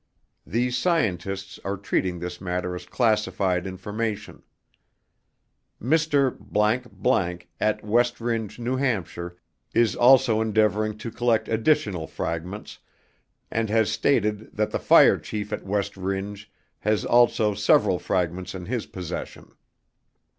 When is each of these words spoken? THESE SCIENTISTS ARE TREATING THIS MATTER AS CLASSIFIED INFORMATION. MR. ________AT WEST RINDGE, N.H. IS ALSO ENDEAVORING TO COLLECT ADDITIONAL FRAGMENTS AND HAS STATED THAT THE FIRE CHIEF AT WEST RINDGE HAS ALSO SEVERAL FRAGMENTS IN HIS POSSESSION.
THESE 0.47 0.79
SCIENTISTS 0.79 1.59
ARE 1.63 1.77
TREATING 1.77 2.17
THIS 2.17 2.41
MATTER 2.41 2.73
AS 2.73 2.87
CLASSIFIED 2.89 3.67
INFORMATION. 3.67 4.41
MR. 5.79 6.37
________AT 7.59 7.83
WEST 7.85 8.19
RINDGE, 8.19 8.57
N.H. 8.59 9.19
IS 9.75 9.95
ALSO 9.95 10.41
ENDEAVORING 10.41 10.97
TO 10.97 11.11
COLLECT 11.11 11.47
ADDITIONAL 11.49 12.07
FRAGMENTS 12.07 12.79
AND 13.51 13.69
HAS 13.69 13.91
STATED 13.91 14.55
THAT 14.57 14.71
THE 14.71 14.79
FIRE 14.79 15.19
CHIEF 15.19 15.53
AT 15.53 15.67
WEST 15.67 15.95
RINDGE 15.95 16.51
HAS 16.79 17.05
ALSO 17.05 17.53
SEVERAL 17.53 17.99
FRAGMENTS 17.99 18.55
IN 18.55 18.65
HIS 18.65 18.87
POSSESSION. 18.87 19.51